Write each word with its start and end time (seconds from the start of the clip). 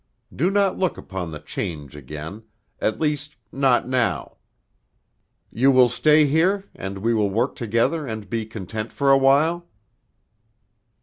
Do 0.35 0.49
not 0.49 0.79
look 0.79 0.97
upon 0.97 1.29
the 1.29 1.37
change 1.39 1.95
again, 1.95 2.41
at 2.79 2.99
least 2.99 3.35
not 3.51 3.87
now. 3.87 4.37
You 5.51 5.69
will 5.71 5.89
stay 5.89 6.25
here, 6.25 6.67
and 6.73 6.97
we 6.97 7.13
will 7.13 7.29
work 7.29 7.55
together, 7.55 8.07
and 8.07 8.27
be 8.27 8.47
content 8.47 8.91
for 8.91 9.11
awhile?" 9.11 9.67